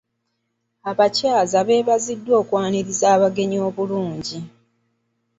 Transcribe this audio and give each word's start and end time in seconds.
Abaakyaza 0.89 1.59
beebaziddwa 1.67 2.33
okwaniriza 2.41 3.05
abagenyi 3.15 3.57
obulungi. 3.67 4.39